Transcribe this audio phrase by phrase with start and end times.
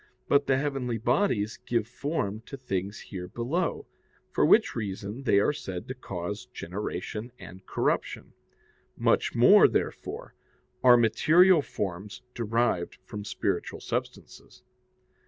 [0.27, 3.85] But the heavenly bodies give form to things here below,
[4.31, 8.33] for which reason they are said to cause generation and corruption.
[8.97, 10.33] Much more, therefore,
[10.83, 14.63] are material forms derived from spiritual substances.